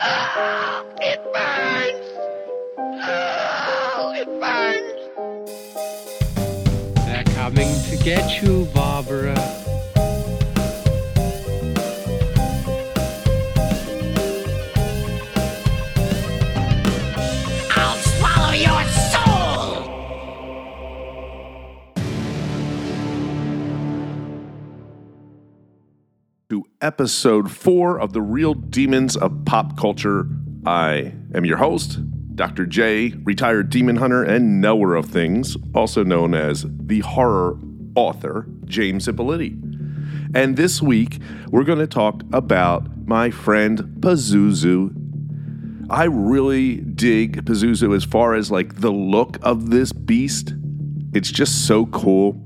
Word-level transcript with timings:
Ah, 0.00 0.84
it 1.00 1.20
burns! 1.32 2.06
Oh, 2.78 4.12
it 4.14 4.28
burns! 4.40 5.00
They're 7.06 7.24
coming 7.34 7.72
to 7.90 7.96
get 8.04 8.42
you, 8.42 8.66
Barbara. 8.74 9.55
To 26.56 26.64
episode 26.80 27.52
four 27.52 28.00
of 28.00 28.14
the 28.14 28.22
Real 28.22 28.54
Demons 28.54 29.14
of 29.14 29.44
Pop 29.44 29.76
Culture. 29.76 30.26
I 30.64 31.12
am 31.34 31.44
your 31.44 31.58
host, 31.58 31.98
Dr. 32.34 32.64
J, 32.64 33.12
retired 33.24 33.68
demon 33.68 33.96
hunter 33.96 34.22
and 34.22 34.58
knower 34.58 34.94
of 34.94 35.04
things, 35.04 35.58
also 35.74 36.02
known 36.02 36.34
as 36.34 36.64
the 36.66 37.00
horror 37.00 37.58
author, 37.94 38.46
James 38.64 39.06
Ippoliti. 39.06 39.54
And 40.34 40.56
this 40.56 40.80
week, 40.80 41.18
we're 41.50 41.64
going 41.64 41.78
to 41.78 41.86
talk 41.86 42.22
about 42.32 43.06
my 43.06 43.30
friend 43.30 43.80
Pazuzu. 44.00 44.94
I 45.90 46.04
really 46.04 46.76
dig 46.76 47.44
Pazuzu 47.44 47.94
as 47.94 48.04
far 48.04 48.34
as 48.34 48.50
like 48.50 48.80
the 48.80 48.92
look 48.92 49.36
of 49.42 49.68
this 49.68 49.92
beast. 49.92 50.54
It's 51.12 51.30
just 51.30 51.66
so 51.66 51.84
cool. 51.84 52.42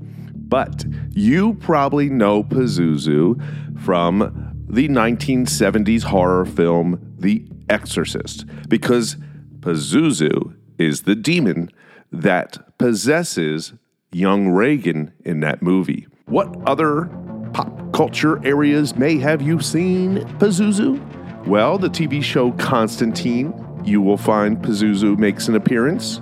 But 0.51 0.83
you 1.13 1.53
probably 1.53 2.09
know 2.09 2.43
Pazuzu 2.43 3.41
from 3.79 4.53
the 4.67 4.89
1970s 4.89 6.03
horror 6.03 6.45
film 6.45 7.15
The 7.17 7.47
Exorcist 7.69 8.45
because 8.67 9.15
Pazuzu 9.61 10.53
is 10.77 11.03
the 11.03 11.15
demon 11.15 11.71
that 12.11 12.77
possesses 12.77 13.71
young 14.11 14.49
Regan 14.49 15.13
in 15.23 15.39
that 15.39 15.61
movie. 15.61 16.05
What 16.25 16.53
other 16.67 17.05
pop 17.53 17.93
culture 17.93 18.45
areas 18.45 18.97
may 18.97 19.19
have 19.19 19.41
you 19.41 19.61
seen 19.61 20.17
Pazuzu? 20.37 21.47
Well, 21.47 21.77
the 21.77 21.89
TV 21.89 22.21
show 22.21 22.51
Constantine, 22.53 23.53
you 23.85 24.01
will 24.01 24.17
find 24.17 24.57
Pazuzu 24.57 25.17
makes 25.17 25.47
an 25.47 25.55
appearance. 25.55 26.19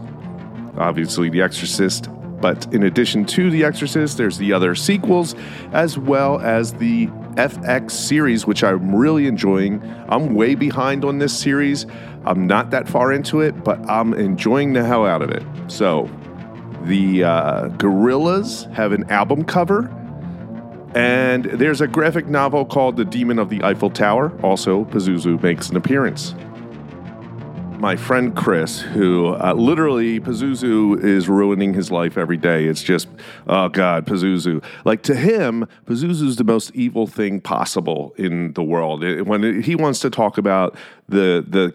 Obviously, 0.77 1.29
The 1.29 1.41
Exorcist, 1.41 2.09
but 2.41 2.71
in 2.73 2.83
addition 2.83 3.25
to 3.25 3.49
The 3.49 3.63
Exorcist, 3.63 4.17
there's 4.17 4.37
the 4.37 4.53
other 4.53 4.75
sequels, 4.75 5.35
as 5.71 5.97
well 5.97 6.39
as 6.39 6.73
the 6.73 7.07
FX 7.35 7.91
series, 7.91 8.45
which 8.45 8.63
I'm 8.63 8.95
really 8.95 9.27
enjoying. 9.27 9.81
I'm 10.09 10.35
way 10.35 10.55
behind 10.55 11.05
on 11.05 11.19
this 11.19 11.37
series. 11.37 11.85
I'm 12.25 12.47
not 12.47 12.71
that 12.71 12.87
far 12.87 13.13
into 13.13 13.41
it, 13.41 13.63
but 13.63 13.79
I'm 13.89 14.13
enjoying 14.13 14.73
the 14.73 14.83
hell 14.83 15.05
out 15.05 15.21
of 15.21 15.29
it. 15.29 15.43
So, 15.67 16.09
the 16.83 17.23
uh, 17.23 17.69
Gorillaz 17.69 18.71
have 18.73 18.91
an 18.91 19.09
album 19.09 19.43
cover, 19.43 19.93
and 20.95 21.45
there's 21.45 21.81
a 21.81 21.87
graphic 21.87 22.27
novel 22.27 22.65
called 22.65 22.97
The 22.97 23.05
Demon 23.05 23.37
of 23.37 23.49
the 23.49 23.63
Eiffel 23.63 23.89
Tower. 23.89 24.37
Also, 24.41 24.85
Pazuzu 24.85 25.41
makes 25.41 25.69
an 25.69 25.77
appearance 25.77 26.33
my 27.79 27.95
friend 27.95 28.35
Chris, 28.35 28.81
who 28.81 29.27
uh, 29.35 29.53
literally 29.53 30.19
Pazuzu 30.19 31.01
is 31.01 31.29
ruining 31.29 31.73
his 31.73 31.89
life 31.89 32.17
every 32.17 32.35
day. 32.37 32.65
It's 32.65 32.83
just, 32.83 33.07
oh 33.47 33.69
God, 33.69 34.05
Pazuzu. 34.05 34.61
Like 34.83 35.01
to 35.03 35.15
him, 35.15 35.65
Pazuzu 35.85 36.27
is 36.27 36.35
the 36.35 36.43
most 36.43 36.75
evil 36.75 37.07
thing 37.07 37.39
possible 37.39 38.13
in 38.17 38.51
the 38.53 38.63
world. 38.63 39.03
It- 39.03 39.25
when 39.25 39.43
it- 39.43 39.65
he 39.65 39.75
wants 39.75 39.99
to 40.01 40.09
talk 40.09 40.37
about 40.37 40.75
the 41.07 41.45
the 41.47 41.73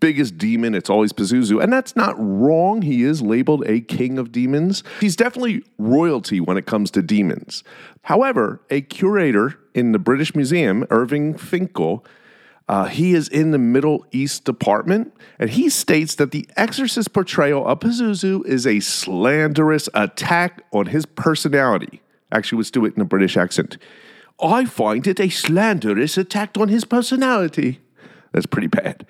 biggest 0.00 0.36
demon, 0.36 0.74
it's 0.74 0.90
always 0.90 1.12
Pazuzu, 1.12 1.62
and 1.62 1.72
that's 1.72 1.94
not 1.94 2.16
wrong. 2.18 2.82
He 2.82 3.04
is 3.04 3.22
labeled 3.22 3.62
a 3.68 3.80
king 3.80 4.18
of 4.18 4.32
demons. 4.32 4.82
He's 5.00 5.14
definitely 5.14 5.62
royalty 5.78 6.40
when 6.40 6.56
it 6.56 6.66
comes 6.66 6.90
to 6.92 7.02
demons. 7.02 7.62
However, 8.02 8.60
a 8.68 8.80
curator 8.80 9.54
in 9.74 9.92
the 9.92 10.00
British 10.00 10.34
Museum, 10.34 10.84
Irving 10.90 11.34
Finkel. 11.34 12.04
Uh, 12.68 12.84
he 12.84 13.14
is 13.14 13.28
in 13.28 13.50
the 13.50 13.58
Middle 13.58 14.04
East 14.12 14.44
Department, 14.44 15.14
and 15.38 15.48
he 15.48 15.70
states 15.70 16.16
that 16.16 16.32
the 16.32 16.46
Exorcist 16.56 17.14
portrayal 17.14 17.66
of 17.66 17.80
Pazuzu 17.80 18.44
is 18.46 18.66
a 18.66 18.80
slanderous 18.80 19.88
attack 19.94 20.62
on 20.72 20.86
his 20.86 21.06
personality. 21.06 22.02
Actually, 22.30 22.58
let's 22.58 22.70
do 22.70 22.84
it 22.84 22.94
in 22.94 23.00
a 23.00 23.06
British 23.06 23.38
accent. 23.38 23.78
I 24.40 24.66
find 24.66 25.06
it 25.06 25.18
a 25.18 25.30
slanderous 25.30 26.18
attack 26.18 26.58
on 26.58 26.68
his 26.68 26.84
personality. 26.84 27.80
That's 28.32 28.46
pretty 28.46 28.68
bad. 28.68 29.06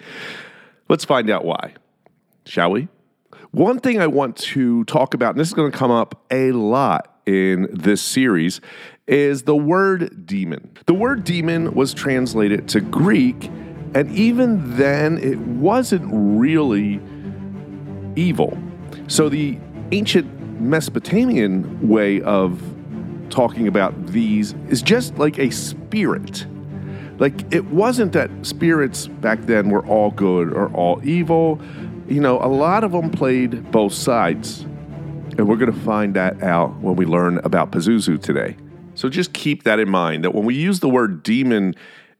Let's 0.88 1.04
find 1.04 1.28
out 1.28 1.44
why, 1.44 1.75
shall 2.46 2.70
we? 2.70 2.88
One 3.50 3.80
thing 3.80 4.00
I 4.00 4.06
want 4.06 4.36
to 4.36 4.84
talk 4.84 5.14
about, 5.14 5.30
and 5.30 5.40
this 5.40 5.48
is 5.48 5.54
going 5.54 5.72
to 5.72 5.76
come 5.76 5.90
up 5.90 6.25
a 6.30 6.52
lot 6.52 7.18
in 7.28 7.69
this 7.71 8.00
series, 8.00 8.61
is 9.06 9.43
the 9.43 9.55
word 9.55 10.27
demon. 10.27 10.71
The 10.87 10.94
word 10.94 11.25
demon 11.25 11.75
was 11.75 11.93
translated 11.93 12.69
to 12.69 12.81
Greek, 12.81 13.50
and 13.94 14.11
even 14.12 14.77
then, 14.77 15.19
it 15.19 15.38
wasn't 15.38 16.09
really 16.11 17.00
evil. 18.17 18.56
So 19.09 19.28
the 19.28 19.59
ancient 19.93 20.61
Mesopotamian 20.61 21.88
way 21.88 22.21
of 22.22 22.62
talking 23.31 23.69
about 23.69 24.06
these 24.06 24.55
is 24.69 24.81
just 24.83 25.19
like 25.19 25.38
a 25.38 25.50
spirit. 25.50 26.47
Like 27.19 27.53
it 27.53 27.67
wasn't 27.67 28.12
that 28.12 28.31
spirits 28.43 29.06
back 29.06 29.41
then 29.43 29.71
were 29.71 29.84
all 29.87 30.11
good 30.11 30.53
or 30.53 30.69
all 30.69 31.00
evil. 31.06 31.61
You 32.09 32.21
know, 32.21 32.38
a 32.41 32.49
lot 32.49 32.84
of 32.84 32.93
them 32.93 33.11
played 33.11 33.71
both 33.71 33.93
sides. 33.93 34.65
And 35.38 35.49
we're 35.49 35.56
going 35.56 35.72
to 35.72 35.81
find 35.81 36.15
that 36.15 36.43
out 36.43 36.81
when 36.81 36.97
we 36.97 37.06
learn 37.06 37.38
about 37.38 37.71
Pazuzu 37.71 38.21
today. 38.21 38.56
So 38.97 39.09
just 39.09 39.32
keep 39.32 39.62
that 39.62 39.78
in 39.78 39.88
mind 39.88 40.25
that 40.25 40.34
when 40.34 40.44
we 40.44 40.56
use 40.56 40.81
the 40.81 40.88
word 40.88 41.22
demon 41.22 41.76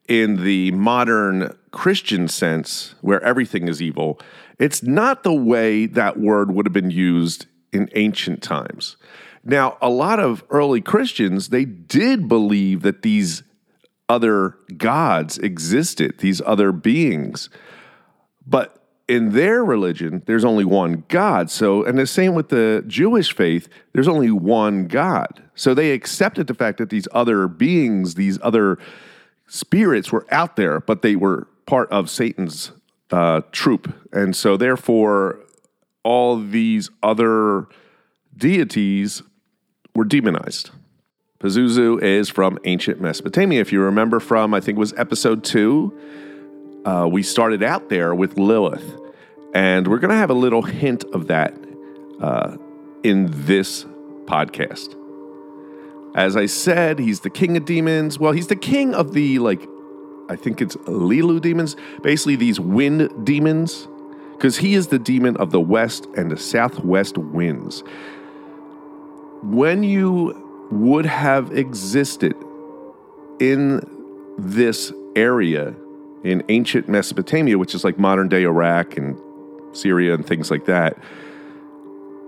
in 0.07 0.45
the 0.45 0.71
modern 0.71 1.55
Christian 1.73 2.29
sense, 2.29 2.95
where 3.01 3.21
everything 3.25 3.67
is 3.67 3.83
evil, 3.83 4.21
it's 4.61 4.85
not 4.85 5.25
the 5.25 5.35
way 5.35 5.87
that 5.87 6.21
word 6.21 6.53
would 6.53 6.65
have 6.65 6.73
been 6.73 6.93
used 6.93 7.47
in 7.73 7.91
ancient 7.95 8.41
times. 8.41 8.97
Now, 9.45 9.77
a 9.83 9.91
lot 9.91 10.21
of 10.21 10.45
early 10.51 10.81
Christians, 10.81 11.49
they 11.49 11.65
did 11.65 12.29
believe 12.29 12.83
that 12.83 13.03
these 13.03 13.43
other 14.09 14.55
gods 14.77 15.39
existed, 15.39 16.19
these 16.21 16.41
other 16.47 16.71
beings. 16.71 17.51
But 18.47 18.78
in 19.09 19.33
their 19.33 19.65
religion, 19.65 20.23
there's 20.27 20.45
only 20.45 20.65
one 20.65 21.05
God. 21.09 21.51
So, 21.51 21.83
and 21.83 21.99
the 21.99 22.07
same 22.07 22.35
with 22.35 22.51
the 22.51 22.85
Jewish 22.87 23.35
faith, 23.35 23.69
there's 23.93 24.07
only 24.07 24.31
one 24.31 24.87
God. 24.87 25.43
So 25.55 25.75
they 25.75 25.93
accepted 25.93 26.47
the 26.47 26.55
fact 26.55 26.79
that 26.79 26.91
these 26.91 27.09
other 27.13 27.49
beings, 27.49 28.15
these 28.15 28.39
other 28.43 28.79
spirits 29.47 30.13
were 30.13 30.27
out 30.31 30.57
there, 30.57 30.81
but 30.81 31.03
they 31.03 31.17
were 31.17 31.49
part 31.67 31.91
of 31.91 32.11
Satan's 32.11 32.73
uh, 33.11 33.41
troop. 33.51 33.95
And 34.13 34.37
so, 34.37 34.57
therefore, 34.59 35.41
all 36.05 36.39
these 36.39 36.91
other 37.03 37.67
deities 38.37 39.23
were 39.95 40.05
demonized. 40.05 40.71
Pazuzu 41.41 42.03
is 42.03 42.29
from 42.29 42.59
ancient 42.65 43.01
Mesopotamia. 43.01 43.61
If 43.61 43.73
you 43.73 43.81
remember 43.81 44.21
from, 44.21 44.53
I 44.53 44.61
think 44.61 44.77
it 44.77 44.81
was 44.81 44.93
episode 44.95 45.45
two, 45.45 45.99
uh, 46.89 47.07
we 47.07 47.23
started 47.23 47.63
out 47.63 47.91
there 47.91 48.15
with 48.15 48.39
Lilith. 48.39 48.99
And 49.53 49.87
we're 49.87 49.99
going 49.99 50.11
to 50.11 50.17
have 50.17 50.31
a 50.31 50.35
little 50.35 50.63
hint 50.63 51.05
of 51.13 51.27
that 51.27 51.55
uh, 52.21 52.57
in 53.03 53.29
this 53.31 53.85
podcast. 54.25 54.95
As 56.15 56.35
I 56.35 56.47
said, 56.47 56.99
he's 56.99 57.21
the 57.21 57.31
king 57.31 57.57
of 57.59 57.67
demons. 57.67 58.19
Well, 58.19 58.33
he's 58.33 58.47
the 58.47 58.57
king 58.57 58.95
of 58.95 59.13
the, 59.13 59.39
like, 59.39 59.67
I 60.31 60.37
think 60.37 60.63
it's 60.63 60.77
Lilu 60.77 61.41
demons, 61.41 61.77
basically 62.03 62.37
these 62.37 62.59
wind 62.59 63.27
demons, 63.27 63.87
because 64.33 64.57
he 64.57 64.75
is 64.75 64.87
the 64.87 64.99
demon 64.99 65.37
of 65.37 65.51
the 65.51 65.61
west 65.61 66.07
and 66.17 66.31
the 66.31 66.39
southwest 66.39 67.19
winds. 67.19 67.83
When 69.43 69.83
you 69.83 70.69
would 70.71 71.07
have 71.07 71.53
existed 71.53 72.35
in 73.41 73.81
this 74.39 74.93
area 75.17 75.75
in 76.25 76.43
ancient 76.49 76.89
Mesopotamia, 76.89 77.59
which 77.59 77.75
is 77.75 77.85
like 77.85 77.99
modern 77.99 78.29
day 78.29 78.43
Iraq 78.45 78.97
and 78.97 79.19
Syria 79.73 80.15
and 80.15 80.27
things 80.27 80.51
like 80.51 80.67
that, 80.67 80.99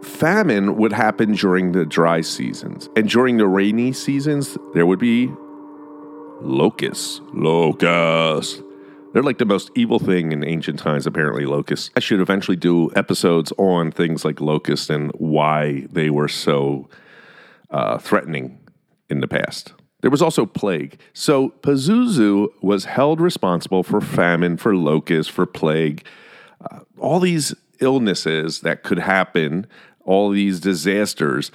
famine 0.02 0.76
would 0.76 0.92
happen 0.92 1.32
during 1.32 1.72
the 1.72 1.84
dry 1.84 2.20
seasons. 2.20 2.88
And 2.96 3.08
during 3.08 3.36
the 3.36 3.46
rainy 3.46 3.92
seasons, 3.92 4.56
there 4.74 4.86
would 4.86 4.98
be 4.98 5.30
locusts. 6.40 7.20
Locusts. 7.32 8.62
They're 9.12 9.22
like 9.24 9.38
the 9.38 9.44
most 9.44 9.70
evil 9.74 9.98
thing 9.98 10.30
in 10.30 10.44
ancient 10.44 10.78
times, 10.78 11.06
apparently, 11.06 11.44
locusts. 11.44 11.90
I 11.96 12.00
should 12.00 12.20
eventually 12.20 12.56
do 12.56 12.90
episodes 12.94 13.52
on 13.58 13.90
things 13.90 14.24
like 14.24 14.40
locusts 14.40 14.88
and 14.88 15.10
why 15.14 15.86
they 15.90 16.10
were 16.10 16.28
so 16.28 16.88
uh, 17.70 17.98
threatening 17.98 18.60
in 19.08 19.20
the 19.20 19.26
past. 19.26 19.72
There 20.00 20.10
was 20.10 20.22
also 20.22 20.46
plague. 20.46 20.98
So 21.12 21.50
Pazuzu 21.60 22.48
was 22.62 22.86
held 22.86 23.20
responsible 23.20 23.82
for 23.82 24.00
famine, 24.00 24.56
for 24.56 24.74
locust, 24.74 25.30
for 25.30 25.46
plague, 25.46 26.04
uh, 26.70 26.80
all 26.98 27.20
these 27.20 27.54
illnesses 27.80 28.60
that 28.60 28.82
could 28.82 28.98
happen, 28.98 29.66
all 30.04 30.30
these 30.30 30.60
disasters 30.60 31.50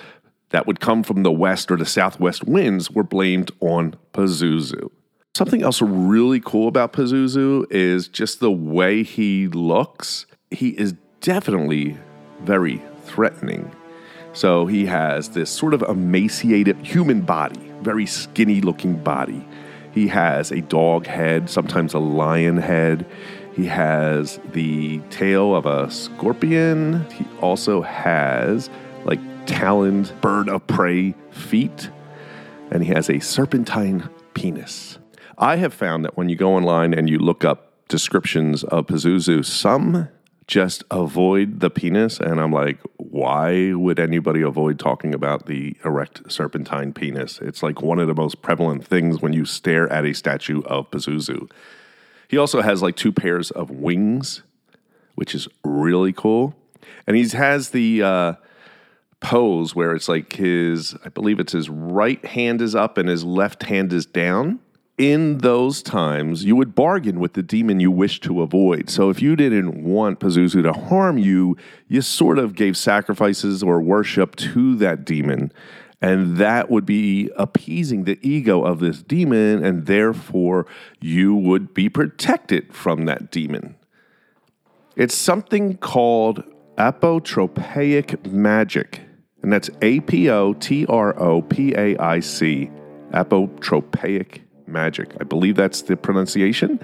that 0.50 0.68
would 0.68 0.80
come 0.80 1.04
from 1.04 1.24
the 1.24 1.32
west 1.32 1.72
or 1.72 1.78
the 1.78 1.86
southwest 1.86 2.44
winds 2.46 2.92
were 2.92 3.04
blamed 3.04 3.52
on 3.60 3.96
Pazuzu. 4.14 4.90
Something 5.36 5.64
else 5.64 5.82
really 5.82 6.40
cool 6.40 6.68
about 6.68 6.94
Pazuzu 6.94 7.66
is 7.70 8.08
just 8.08 8.40
the 8.40 8.52
way 8.52 9.04
he 9.04 9.48
looks. 9.48 10.26
He 10.50 10.70
is 10.70 10.94
definitely 11.20 11.98
very 12.42 12.82
threatening. 13.04 13.70
So 14.36 14.66
he 14.66 14.86
has 14.86 15.30
this 15.30 15.50
sort 15.50 15.74
of 15.74 15.82
emaciated 15.84 16.86
human 16.86 17.22
body, 17.22 17.72
very 17.82 18.06
skinny 18.06 18.60
looking 18.60 19.02
body. 19.02 19.48
He 19.94 20.10
has 20.10 20.52
a 20.52 20.60
dog 20.60 21.08
head, 21.08 21.50
sometimes 21.50 21.94
a 21.94 22.00
lion 22.00 22.58
head. 22.58 23.06
He 23.56 23.66
has 23.68 24.42
the 24.52 25.00
tail 25.10 25.56
of 25.56 25.66
a 25.66 25.90
scorpion. 25.90 27.10
He 27.12 27.26
also 27.40 27.82
has 27.82 28.70
like 29.06 29.22
taloned 29.46 30.14
bird 30.20 30.50
of 30.50 30.68
prey 30.68 31.16
feet. 31.32 31.90
And 32.72 32.84
he 32.84 32.94
has 32.94 33.10
a 33.10 33.22
serpentine 33.22 34.10
penis. 34.34 35.00
I 35.38 35.56
have 35.56 35.74
found 35.74 36.04
that 36.04 36.18
when 36.18 36.28
you 36.28 36.36
go 36.36 36.56
online 36.56 36.94
and 36.94 37.10
you 37.10 37.20
look 37.20 37.46
up 37.46 37.72
descriptions 37.88 38.66
of 38.66 38.88
Pazuzu, 38.88 39.46
some 39.46 40.10
just 40.48 40.84
avoid 40.92 41.60
the 41.60 41.70
penis. 41.70 42.20
And 42.20 42.40
I'm 42.40 42.52
like, 42.52 42.80
why 42.98 43.74
would 43.74 44.00
anybody 44.00 44.42
avoid 44.42 44.80
talking 44.80 45.14
about 45.14 45.48
the 45.48 45.76
erect 45.84 46.32
serpentine 46.32 46.94
penis? 46.94 47.40
It's 47.42 47.64
like 47.64 47.82
one 47.82 48.00
of 48.00 48.08
the 48.08 48.14
most 48.14 48.42
prevalent 48.42 48.86
things 48.86 49.22
when 49.22 49.34
you 49.34 49.46
stare 49.46 49.92
at 49.92 50.06
a 50.06 50.14
statue 50.14 50.62
of 50.64 50.90
Pazuzu. 50.92 51.50
He 52.28 52.38
also 52.38 52.62
has 52.62 52.82
like 52.82 52.96
two 52.96 53.12
pairs 53.12 53.52
of 53.52 53.70
wings, 53.72 54.44
which 55.16 55.34
is 55.34 55.48
really 55.64 56.14
cool. 56.14 56.56
And 57.08 57.16
he 57.16 57.28
has 57.30 57.70
the 57.70 58.04
uh, 58.04 58.34
pose 59.20 59.76
where 59.76 59.96
it's 59.96 60.08
like 60.08 60.34
his, 60.34 60.96
I 61.04 61.10
believe 61.10 61.40
it's 61.40 61.54
his 61.54 61.70
right 61.70 62.24
hand 62.24 62.62
is 62.62 62.76
up 62.76 62.98
and 62.98 63.10
his 63.10 63.24
left 63.24 63.64
hand 63.64 63.94
is 63.94 64.06
down 64.06 64.60
in 64.98 65.40
those 65.40 65.84
times, 65.84 66.46
you 66.46 66.56
would 66.56 66.74
bargain 66.74 67.20
with 67.20 67.34
the 67.34 67.44
demon 67.44 67.80
you 67.80 67.92
wish 67.92 68.22
to 68.22 68.42
avoid. 68.42 68.90
So 68.90 69.10
if 69.10 69.22
you 69.22 69.36
didn't 69.36 69.84
want 69.84 70.20
Pazuzu 70.22 70.64
to 70.64 70.72
harm 70.72 71.18
you, 71.18 71.58
you 71.90 72.02
sort 72.02 72.40
of 72.40 72.56
gave 72.56 72.78
sacrifices 72.78 73.62
or 73.62 73.82
worship 73.82 74.36
to 74.38 74.76
that 74.78 75.04
demon. 75.04 75.52
And 76.02 76.38
that 76.38 76.70
would 76.70 76.86
be 76.86 77.30
appeasing 77.36 78.06
the 78.06 78.20
ego 78.22 78.64
of 78.64 78.80
this 78.80 79.02
demon, 79.02 79.66
and 79.66 79.86
therefore 79.86 80.66
you 81.02 81.36
would 81.36 81.74
be 81.74 81.90
protected 81.90 82.74
from 82.74 83.06
that 83.06 83.32
demon. 83.32 83.76
It's 84.96 85.16
something 85.16 85.78
called 85.78 86.44
apotropaic 86.78 88.32
magic, 88.32 89.02
and 89.42 89.52
that's 89.52 89.70
A 89.82 90.00
P 90.02 90.30
O 90.30 90.54
T 90.54 90.86
R 90.86 91.20
O 91.20 91.42
P 91.42 91.74
A 91.76 91.98
I 91.98 92.20
C, 92.20 92.70
apotropaic 93.12 94.45
magic. 94.68 95.16
I 95.20 95.24
believe 95.24 95.56
that's 95.56 95.84
the 95.84 95.98
pronunciation. 95.98 96.80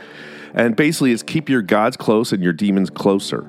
And 0.53 0.75
basically, 0.75 1.11
it's 1.11 1.23
keep 1.23 1.49
your 1.49 1.61
gods 1.61 1.97
close 1.97 2.31
and 2.31 2.43
your 2.43 2.53
demons 2.53 2.89
closer. 2.89 3.45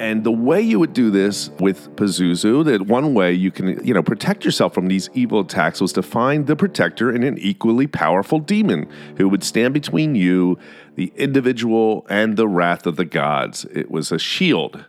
And 0.00 0.24
the 0.24 0.32
way 0.32 0.62
you 0.62 0.78
would 0.78 0.94
do 0.94 1.10
this 1.10 1.50
with 1.60 1.94
Pazuzu, 1.96 2.64
that 2.64 2.86
one 2.86 3.12
way 3.12 3.34
you 3.34 3.50
can, 3.50 3.86
you 3.86 3.92
know, 3.92 4.02
protect 4.02 4.46
yourself 4.46 4.72
from 4.72 4.86
these 4.86 5.10
evil 5.12 5.40
attacks 5.40 5.78
was 5.78 5.92
to 5.92 6.02
find 6.02 6.46
the 6.46 6.56
protector 6.56 7.14
in 7.14 7.22
an 7.22 7.36
equally 7.36 7.86
powerful 7.86 8.38
demon 8.38 8.88
who 9.18 9.28
would 9.28 9.44
stand 9.44 9.74
between 9.74 10.14
you, 10.14 10.58
the 10.94 11.12
individual, 11.16 12.06
and 12.08 12.38
the 12.38 12.48
wrath 12.48 12.86
of 12.86 12.96
the 12.96 13.04
gods. 13.04 13.66
It 13.66 13.90
was 13.90 14.10
a 14.10 14.18
shield. 14.18 14.86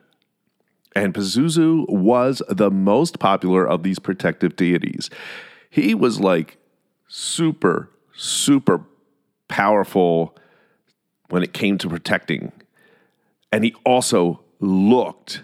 And 0.96 1.14
Pazuzu 1.14 1.90
was 1.90 2.42
the 2.48 2.72
most 2.72 3.20
popular 3.20 3.68
of 3.68 3.84
these 3.84 4.00
protective 4.00 4.56
deities. 4.56 5.10
He 5.70 5.94
was 5.94 6.22
like 6.22 6.56
super, 7.10 7.90
super 8.22 8.82
powerful 9.48 10.38
when 11.30 11.44
it 11.44 11.54
came 11.54 11.78
to 11.80 11.90
protecting. 11.90 12.52
And 13.52 13.64
he 13.64 13.74
also 13.86 14.42
looked 14.60 15.44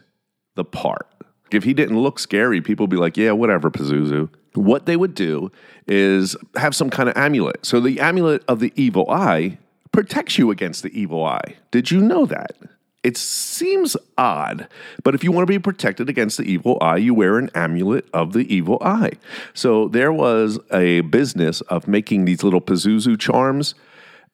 the 0.56 0.64
part. 0.64 1.08
If 1.52 1.64
he 1.64 1.74
didn't 1.74 2.00
look 2.00 2.20
scary, 2.20 2.62
people 2.62 2.84
would 2.84 2.92
be 2.92 2.98
like, 2.98 3.18
yeah, 3.18 3.32
whatever, 3.32 3.72
Pazuzu. 3.72 4.30
What 4.54 4.86
they 4.86 4.96
would 4.96 5.14
do 5.14 5.52
is 5.88 6.36
have 6.56 6.76
some 6.76 6.90
kind 6.90 7.10
of 7.10 7.18
amulet. 7.18 7.66
So 7.66 7.80
the 7.80 8.00
amulet 8.00 8.44
of 8.48 8.60
the 8.60 8.74
evil 8.76 9.10
eye 9.10 9.58
protects 9.92 10.38
you 10.38 10.52
against 10.52 10.84
the 10.84 11.00
evil 11.00 11.24
eye. 11.24 11.56
Did 11.72 11.90
you 11.90 12.02
know 12.02 12.26
that? 12.26 12.56
It 13.04 13.16
seems 13.16 13.96
odd, 14.18 14.68
but 15.04 15.14
if 15.14 15.24
you 15.24 15.32
want 15.32 15.48
to 15.48 15.52
be 15.52 15.60
protected 15.60 16.10
against 16.10 16.38
the 16.38 16.44
evil 16.44 16.78
eye, 16.82 16.98
you 16.98 17.14
wear 17.14 17.38
an 17.38 17.50
amulet 17.54 18.08
of 18.12 18.34
the 18.34 18.54
evil 18.54 18.80
eye. 18.82 19.14
So 19.54 19.88
there 19.88 20.12
was 20.12 20.60
a 20.74 21.02
business 21.02 21.62
of 21.62 21.88
making 21.88 22.26
these 22.26 22.44
little 22.44 22.60
Pazuzu 22.60 23.20
charms, 23.20 23.76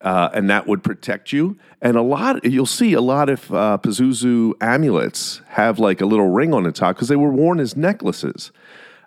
uh, 0.01 0.29
and 0.33 0.49
that 0.49 0.65
would 0.65 0.81
protect 0.81 1.33
you. 1.33 1.57
And 1.81 1.97
a 1.97 2.01
lot, 2.01 2.43
you'll 2.45 2.65
see 2.65 2.93
a 2.93 3.01
lot 3.01 3.29
of 3.29 3.53
uh, 3.53 3.77
Pazuzu 3.81 4.53
amulets 4.61 5.41
have 5.49 5.77
like 5.77 5.99
a 5.99 6.05
little 6.05 6.29
ring 6.29 6.53
on 6.53 6.63
the 6.63 6.71
top 6.71 6.95
because 6.95 7.09
they 7.09 7.15
were 7.17 7.31
worn 7.31 7.59
as 7.59 7.75
necklaces. 7.75 8.51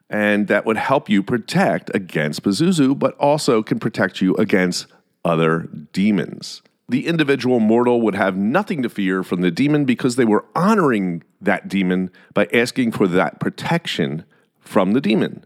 And 0.09 0.49
that 0.49 0.65
would 0.67 0.77
help 0.77 1.09
you 1.09 1.23
protect 1.23 1.91
against 1.95 2.43
Pazuzu, 2.43 2.97
but 2.97 3.17
also 3.17 3.63
can 3.63 3.81
protect 3.81 4.21
you 4.21 4.37
against 4.37 4.87
other 5.25 5.69
demons 5.93 6.63
the 6.89 7.07
individual 7.07 7.59
mortal 7.59 8.01
would 8.01 8.15
have 8.15 8.37
nothing 8.37 8.83
to 8.83 8.89
fear 8.89 9.23
from 9.23 9.41
the 9.41 9.51
demon 9.51 9.85
because 9.85 10.17
they 10.17 10.25
were 10.25 10.45
honoring 10.55 11.23
that 11.41 11.69
demon 11.69 12.11
by 12.33 12.49
asking 12.53 12.93
for 12.93 13.09
that 13.09 13.41
protection 13.41 14.25
from 14.61 14.93
the 14.93 15.01
demon. 15.01 15.45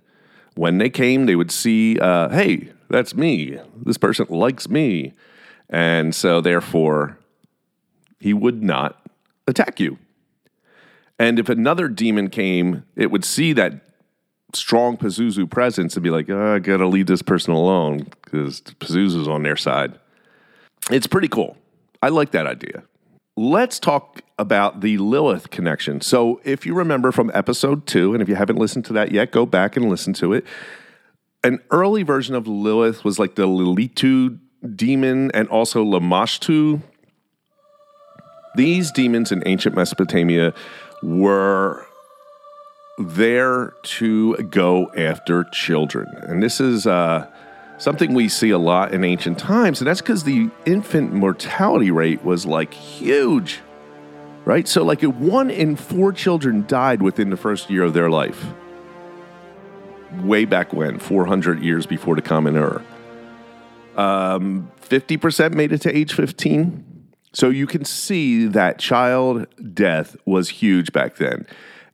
When 0.55 0.79
they 0.79 0.91
came, 0.91 1.27
they 1.27 1.37
would 1.37 1.51
see, 1.51 1.99
uh, 1.99 2.29
hey, 2.29 2.73
that's 2.89 3.15
me. 3.15 3.59
This 3.77 3.97
person 3.97 4.27
likes 4.29 4.69
me. 4.69 5.13
And 5.69 6.15
so, 6.15 6.41
therefore, 6.41 7.19
he 8.19 8.35
would 8.35 8.63
not 8.63 9.01
attack 9.47 9.81
you. 9.81 9.99
And 11.19 11.39
if 11.39 11.49
another 11.49 11.89
demon 11.89 12.29
came, 12.29 12.85
it 12.97 13.11
would 13.11 13.25
see 13.25 13.53
that 13.53 13.75
strong 14.55 14.97
Pazuzu 14.97 15.49
presence 15.49 15.95
and 15.95 16.03
be 16.03 16.11
like, 16.11 16.29
oh, 16.29 16.55
I 16.55 16.59
gotta 16.59 16.89
leave 16.89 17.07
this 17.07 17.23
person 17.23 17.53
alone 17.53 18.09
because 18.25 18.61
Pazuzu's 18.63 19.29
on 19.29 19.43
their 19.43 19.57
side. 19.57 20.00
It's 20.91 21.07
pretty 21.07 21.29
cool. 21.29 21.57
I 22.03 22.09
like 22.09 22.31
that 22.33 22.47
idea. 22.47 22.85
Let's 23.37 23.79
talk 23.79 24.23
about 24.39 24.81
the 24.81 24.99
Lilith 24.99 25.51
connection. 25.51 26.01
So, 26.01 26.41
if 26.45 26.67
you 26.67 26.75
remember 26.75 27.13
from 27.13 27.31
episode 27.33 27.87
two, 27.87 28.13
and 28.13 28.23
if 28.23 28.29
you 28.29 28.35
haven't 28.35 28.57
listened 28.57 28.85
to 28.87 28.93
that 28.95 29.13
yet, 29.13 29.31
go 29.31 29.47
back 29.47 29.77
and 29.77 29.89
listen 29.89 30.13
to 30.15 30.33
it. 30.33 30.45
An 31.43 31.61
early 31.71 32.03
version 32.03 32.35
of 32.35 32.47
Lilith 32.47 33.05
was 33.05 33.19
like 33.19 33.37
the 33.37 33.47
Lilitu 33.47 34.39
demon 34.77 35.31
and 35.33 35.49
also 35.49 35.85
Lamashtu. 35.85 36.83
These 38.57 38.91
demons 38.91 39.33
in 39.33 39.43
ancient 39.47 39.75
Mesopotamia 39.75 40.53
were 41.03 41.87
there 42.99 43.73
to 43.83 44.37
go 44.37 44.93
after 44.95 45.45
children. 45.45 46.09
And 46.23 46.43
this 46.43 46.61
is 46.61 46.87
uh, 46.87 47.27
something 47.81 48.13
we 48.13 48.29
see 48.29 48.51
a 48.51 48.59
lot 48.59 48.93
in 48.95 49.03
ancient 49.03 49.39
times, 49.39 49.81
and 49.81 49.89
that's 49.89 50.01
because 50.01 50.23
the 50.23 50.51
infant 50.67 51.13
mortality 51.13 51.91
rate 51.91 52.23
was 52.23 52.47
like 52.47 52.73
huge, 52.73 53.61
right? 54.45 54.69
So, 54.69 54.85
like, 54.85 55.03
one 55.03 55.51
in 55.51 55.75
four 55.75 56.13
children 56.13 56.67
died 56.69 57.03
within 57.03 57.31
the 57.31 57.37
first 57.37 57.71
year 57.71 57.83
of 57.83 57.95
their 57.95 58.11
life. 58.11 58.45
Way 60.23 60.45
back 60.45 60.73
when, 60.73 60.99
400 60.99 61.63
years 61.63 61.87
before 61.87 62.15
the 62.15 62.23
Common 62.23 62.57
Era. 62.57 62.85
Um, 63.97 64.71
50% 64.83 65.55
made 65.55 65.73
it 65.73 65.81
to 65.83 65.97
age 65.97 66.13
15. 66.13 66.87
So 67.33 67.49
you 67.49 67.67
can 67.67 67.85
see 67.85 68.47
that 68.47 68.79
child 68.79 69.47
death 69.73 70.17
was 70.27 70.49
huge 70.49 70.93
back 70.93 71.17
then, 71.17 71.47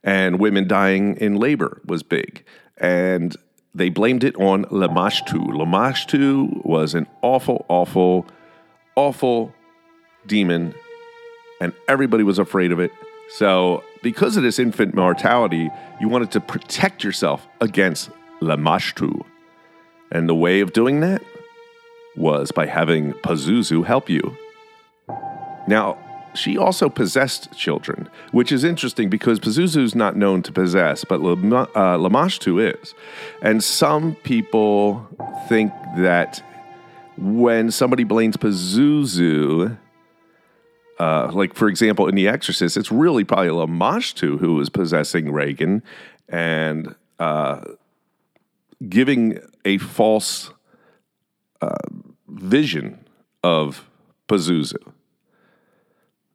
and 0.02 0.40
women 0.40 0.66
dying 0.66 1.16
in 1.16 1.37
labor 1.37 1.83
was 1.85 2.02
big. 2.02 2.45
And 2.78 3.37
they 3.76 3.90
blamed 3.90 4.25
it 4.25 4.35
on 4.37 4.64
Lamashtu. 4.66 5.49
Lamashtu 5.49 6.64
was 6.64 6.95
an 6.95 7.06
awful, 7.21 7.66
awful, 7.68 8.26
awful 8.97 9.52
demon, 10.26 10.75
and 11.61 11.75
everybody 11.87 12.25
was 12.25 12.38
afraid 12.38 12.73
of 12.73 12.80
it. 12.80 12.90
So, 13.28 13.85
because 14.02 14.37
of 14.38 14.42
this 14.42 14.59
infant 14.59 14.95
mortality, 14.95 15.71
you 16.00 16.09
wanted 16.09 16.30
to 16.33 16.40
protect 16.40 17.04
yourself 17.04 17.47
against 17.61 18.09
Lamashtu. 18.40 19.25
And 20.11 20.28
the 20.28 20.35
way 20.35 20.61
of 20.61 20.73
doing 20.73 21.00
that 21.00 21.23
was 22.16 22.52
by 22.52 22.66
having 22.66 23.12
Pazuzu 23.12 23.85
help 23.85 24.09
you. 24.09 24.37
Now, 25.68 25.99
she 26.37 26.57
also 26.57 26.88
possessed 26.88 27.52
children, 27.57 28.09
which 28.33 28.52
is 28.52 28.64
interesting 28.64 29.09
because 29.09 29.40
Pazuzu's 29.40 29.95
not 29.95 30.16
known 30.16 30.43
to 30.43 30.52
possess, 30.52 31.05
but 31.05 31.16
uh, 31.16 31.97
Lamashtu 31.97 32.73
is. 32.73 32.95
And 33.43 33.62
some 33.62 34.14
people 34.16 35.09
think 35.49 35.73
that 35.99 36.43
when 37.16 37.71
somebody 37.71 38.05
blames 38.05 38.37
Pazuzu, 38.37 39.76
uh, 40.99 41.31
like 41.33 41.55
for 41.55 41.69
example 41.69 42.09
in 42.09 42.14
The 42.14 42.28
Exorcist, 42.28 42.76
it's 42.76 42.93
really 42.93 43.25
probably 43.25 43.49
Lamashtu 43.49 44.38
who 44.38 44.61
is 44.61 44.69
possessing 44.69 45.33
Regan 45.33 45.83
and 46.28 46.95
uh, 47.19 47.61
giving 48.88 49.38
a 49.64 49.78
false 49.78 50.50
uh, 51.61 51.75
vision 52.28 53.05
of 53.43 53.88
Pazuzu. 54.28 54.93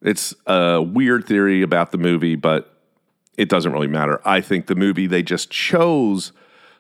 It's 0.02 0.34
a 0.48 0.82
weird 0.82 1.26
theory 1.26 1.62
about 1.62 1.92
the 1.92 1.98
movie, 1.98 2.36
but 2.36 2.76
it 3.38 3.50
doesn't 3.50 3.72
really 3.72 3.88
matter. 3.88 4.20
I 4.26 4.42
think 4.42 4.68
the 4.68 4.76
movie 4.76 5.08
they 5.08 5.24
just 5.24 5.50
chose 5.50 6.32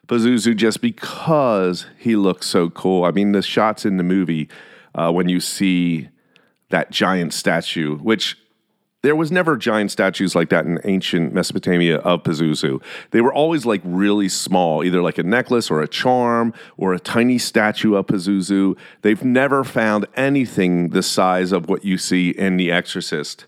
Pazuzu 0.07 0.55
just 0.55 0.81
because 0.81 1.85
he 1.97 2.15
looks 2.15 2.47
so 2.47 2.69
cool. 2.69 3.05
I 3.05 3.11
mean, 3.11 3.31
the 3.31 3.41
shots 3.41 3.85
in 3.85 3.97
the 3.97 4.03
movie 4.03 4.49
uh, 4.95 5.11
when 5.11 5.29
you 5.29 5.39
see 5.39 6.09
that 6.69 6.91
giant 6.91 7.33
statue, 7.33 7.97
which 7.97 8.37
there 9.03 9.15
was 9.15 9.31
never 9.31 9.57
giant 9.57 9.91
statues 9.91 10.35
like 10.35 10.49
that 10.49 10.65
in 10.65 10.79
ancient 10.83 11.33
Mesopotamia 11.33 11.97
of 11.97 12.23
Pazuzu. 12.23 12.81
They 13.09 13.21
were 13.21 13.33
always 13.33 13.65
like 13.65 13.81
really 13.83 14.29
small, 14.29 14.83
either 14.83 15.01
like 15.01 15.17
a 15.17 15.23
necklace 15.23 15.71
or 15.71 15.81
a 15.81 15.87
charm 15.87 16.53
or 16.77 16.93
a 16.93 16.99
tiny 16.99 17.39
statue 17.39 17.95
of 17.95 18.07
Pazuzu. 18.07 18.77
They've 19.01 19.23
never 19.23 19.63
found 19.63 20.05
anything 20.15 20.89
the 20.89 21.01
size 21.01 21.51
of 21.51 21.67
what 21.67 21.83
you 21.83 21.97
see 21.97 22.29
in 22.29 22.57
The 22.57 22.71
Exorcist. 22.71 23.45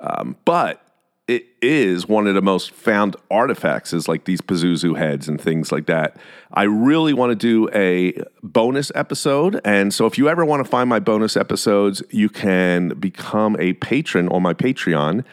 Um, 0.00 0.36
but 0.44 0.83
it 1.26 1.46
is 1.62 2.06
one 2.06 2.26
of 2.26 2.34
the 2.34 2.42
most 2.42 2.70
found 2.72 3.16
artifacts 3.30 3.94
is 3.94 4.08
like 4.08 4.26
these 4.26 4.42
Pazuzu 4.42 4.98
heads 4.98 5.26
and 5.26 5.40
things 5.40 5.72
like 5.72 5.86
that. 5.86 6.18
I 6.52 6.64
really 6.64 7.14
want 7.14 7.30
to 7.30 7.36
do 7.36 7.70
a 7.74 8.22
bonus 8.42 8.92
episode. 8.94 9.58
And 9.64 9.94
so 9.94 10.04
if 10.04 10.18
you 10.18 10.28
ever 10.28 10.44
want 10.44 10.62
to 10.62 10.70
find 10.70 10.88
my 10.88 11.00
bonus 11.00 11.36
episodes, 11.36 12.02
you 12.10 12.28
can 12.28 12.90
become 13.00 13.56
a 13.58 13.72
patron 13.74 14.28
on 14.28 14.42
my 14.42 14.52
Patreon. 14.52 15.24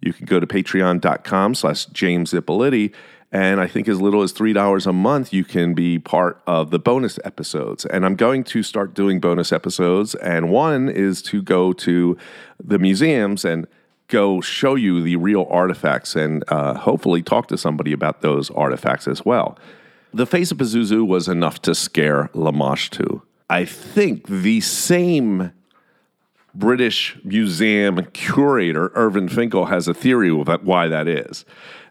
You 0.00 0.12
can 0.12 0.26
go 0.26 0.38
to 0.38 0.46
patreon.com 0.46 1.56
slash 1.56 1.86
James 1.86 2.32
Ippoliti. 2.32 2.92
And 3.32 3.60
I 3.60 3.66
think 3.66 3.88
as 3.88 4.00
little 4.00 4.22
as 4.22 4.32
$3 4.32 4.86
a 4.86 4.92
month, 4.92 5.32
you 5.32 5.44
can 5.44 5.74
be 5.74 5.98
part 5.98 6.42
of 6.46 6.70
the 6.70 6.78
bonus 6.78 7.18
episodes. 7.24 7.84
And 7.86 8.04
I'm 8.04 8.16
going 8.16 8.44
to 8.44 8.62
start 8.62 8.94
doing 8.94 9.20
bonus 9.20 9.52
episodes. 9.52 10.14
And 10.16 10.50
one 10.50 10.88
is 10.88 11.22
to 11.22 11.42
go 11.42 11.72
to 11.72 12.16
the 12.62 12.78
museums 12.78 13.44
and 13.44 13.66
go 14.10 14.40
show 14.40 14.74
you 14.74 15.02
the 15.02 15.16
real 15.16 15.46
artifacts 15.48 16.14
and 16.16 16.44
uh, 16.48 16.74
hopefully 16.74 17.22
talk 17.22 17.46
to 17.48 17.56
somebody 17.56 17.92
about 17.92 18.20
those 18.20 18.50
artifacts 18.50 19.08
as 19.08 19.24
well. 19.24 19.58
The 20.12 20.26
face 20.26 20.50
of 20.50 20.58
Pazuzu 20.58 21.06
was 21.06 21.28
enough 21.28 21.62
to 21.62 21.74
scare 21.74 22.28
Lamashtu. 22.34 23.22
I 23.48 23.64
think 23.64 24.26
the 24.26 24.60
same 24.60 25.52
British 26.54 27.16
Museum 27.24 28.04
curator, 28.12 28.90
Irving 28.94 29.28
Finkel, 29.28 29.66
has 29.66 29.86
a 29.88 29.94
theory 29.94 30.30
about 30.30 30.64
why 30.64 30.88
that 30.88 31.06
is. 31.06 31.44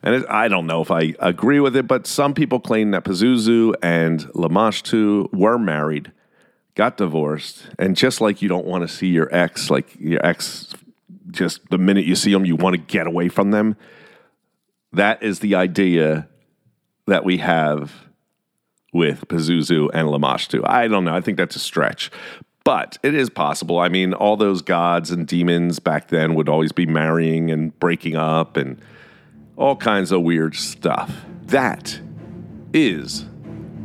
And 0.03 0.15
it, 0.15 0.25
I 0.29 0.47
don't 0.47 0.67
know 0.67 0.81
if 0.81 0.91
I 0.91 1.15
agree 1.19 1.59
with 1.59 1.75
it, 1.75 1.87
but 1.87 2.07
some 2.07 2.33
people 2.33 2.59
claim 2.59 2.91
that 2.91 3.03
Pazuzu 3.03 3.73
and 3.81 4.21
Lamashtu 4.33 5.31
were 5.33 5.57
married, 5.57 6.11
got 6.75 6.97
divorced, 6.97 7.69
and 7.77 7.95
just 7.95 8.21
like 8.21 8.41
you 8.41 8.49
don't 8.49 8.65
want 8.65 8.81
to 8.81 8.87
see 8.87 9.07
your 9.07 9.33
ex, 9.33 9.69
like 9.69 9.95
your 9.99 10.25
ex 10.25 10.73
just 11.39 11.69
the 11.69 11.77
minute 11.77 12.05
you 12.05 12.15
see 12.15 12.33
them, 12.33 12.45
you 12.45 12.57
want 12.57 12.75
to 12.75 12.81
get 12.81 13.07
away 13.07 13.29
from 13.29 13.51
them. 13.51 13.77
That 14.91 15.23
is 15.23 15.39
the 15.39 15.55
idea 15.55 16.27
that 17.07 17.23
we 17.23 17.37
have 17.37 17.93
with 18.91 19.27
Pazuzu 19.29 19.89
and 19.93 20.09
Lamashtu. 20.09 20.61
I 20.67 20.89
don't 20.89 21.05
know. 21.05 21.15
I 21.15 21.21
think 21.21 21.37
that's 21.37 21.55
a 21.55 21.59
stretch, 21.59 22.11
but 22.65 22.97
it 23.03 23.15
is 23.15 23.29
possible. 23.29 23.79
I 23.79 23.87
mean, 23.87 24.13
all 24.13 24.35
those 24.35 24.61
gods 24.61 25.11
and 25.11 25.25
demons 25.25 25.79
back 25.79 26.09
then 26.09 26.35
would 26.35 26.49
always 26.49 26.73
be 26.73 26.85
marrying 26.85 27.49
and 27.51 27.77
breaking 27.79 28.17
up 28.17 28.57
and 28.57 28.81
all 29.55 29.77
kinds 29.77 30.11
of 30.11 30.21
weird 30.21 30.55
stuff. 30.55 31.23
That 31.43 32.01
is 32.73 33.25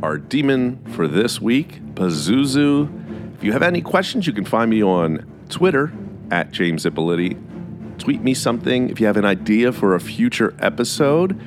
our 0.03 0.17
demon 0.17 0.83
for 0.91 1.07
this 1.07 1.39
week, 1.39 1.79
Pazuzu. 1.93 3.35
If 3.35 3.45
you 3.45 3.53
have 3.53 3.63
any 3.63 3.81
questions, 3.81 4.27
you 4.27 4.33
can 4.33 4.45
find 4.45 4.69
me 4.69 4.83
on 4.83 5.25
Twitter 5.47 5.93
at 6.31 6.51
James 6.51 6.85
Ippoliti. 6.85 7.37
Tweet 7.97 8.21
me 8.21 8.33
something 8.33 8.89
if 8.89 8.99
you 8.99 9.07
have 9.07 9.17
an 9.17 9.25
idea 9.25 9.71
for 9.71 9.95
a 9.95 9.99
future 9.99 10.55
episode. 10.59 11.39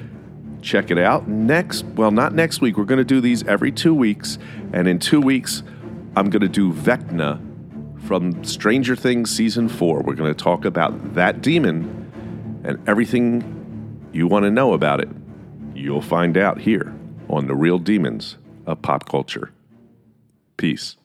Check 0.63 0.91
it 0.91 0.99
out. 0.99 1.29
Next, 1.29 1.85
well, 1.85 2.11
not 2.11 2.35
next 2.35 2.61
week. 2.61 2.77
We're 2.77 2.85
going 2.85 2.99
to 2.99 3.05
do 3.05 3.21
these 3.21 3.47
every 3.47 3.71
two 3.71 3.95
weeks. 3.95 4.39
And 4.73 4.89
in 4.89 4.99
two 4.99 5.21
weeks, 5.21 5.63
I'm 6.17 6.31
going 6.31 6.43
to 6.43 6.49
do 6.49 6.73
Vecna 6.73 7.41
from 8.07 8.43
Stranger 8.45 8.97
Things 8.97 9.31
Season 9.31 9.69
4. 9.69 10.03
We're 10.03 10.15
going 10.15 10.35
to 10.35 10.43
talk 10.43 10.65
about 10.65 11.15
that 11.15 11.43
demon 11.43 12.63
and 12.65 12.89
everything 12.89 14.09
you 14.13 14.27
want 14.27 14.45
to 14.45 14.51
know 14.51 14.73
about 14.73 15.01
it. 15.01 15.09
You'll 15.75 16.03
find 16.03 16.37
out 16.37 16.61
here 16.61 16.95
on 17.29 17.47
The 17.47 17.55
Real 17.55 17.79
Demons 17.79 18.37
of 18.67 18.83
Pop 18.83 19.09
Culture. 19.09 19.53
Peace. 20.57 20.97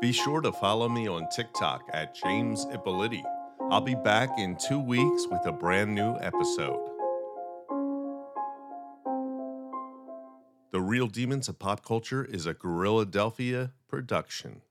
Be 0.00 0.12
sure 0.12 0.40
to 0.42 0.52
follow 0.52 0.88
me 0.88 1.08
on 1.08 1.28
TikTok 1.28 1.82
at 1.92 2.14
James 2.14 2.66
Ippoliti. 2.66 3.24
I'll 3.68 3.80
be 3.80 3.96
back 3.96 4.38
in 4.38 4.56
two 4.56 4.78
weeks 4.78 5.26
with 5.26 5.44
a 5.44 5.50
brand 5.50 5.92
new 5.92 6.16
episode. 6.20 6.88
The 10.70 10.80
Real 10.80 11.08
Demons 11.08 11.48
of 11.48 11.58
Pop 11.58 11.84
Culture 11.84 12.24
is 12.24 12.46
a 12.46 12.54
Guerrilla 12.54 13.06
Delphia 13.06 13.72
production. 13.88 14.62